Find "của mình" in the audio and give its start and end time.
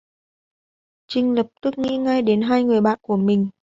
3.01-3.49